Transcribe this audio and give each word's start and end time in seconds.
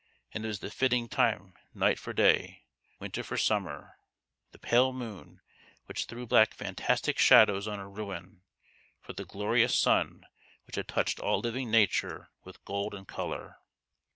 And 0.31 0.43
it 0.43 0.47
was 0.47 0.61
the 0.61 0.71
fitting 0.71 1.07
time 1.09 1.53
night 1.75 1.99
for 1.99 2.11
day; 2.11 2.63
winter 2.99 3.21
for 3.21 3.37
summer; 3.37 3.99
the 4.51 4.57
pale 4.57 4.91
moon, 4.93 5.41
which 5.85 6.05
threw 6.05 6.25
black 6.25 6.55
fantastic 6.55 7.19
shadows 7.19 7.67
on 7.67 7.77
a 7.77 7.87
ruin, 7.87 8.41
for 8.99 9.13
the 9.13 9.25
glorious 9.25 9.77
sun 9.77 10.25
which 10.65 10.75
had 10.75 10.87
touched 10.87 11.19
all 11.19 11.39
living 11.39 11.69
nature 11.69 12.31
with 12.43 12.65
gold 12.65 12.95
and 12.95 13.07
colour. 13.07 13.59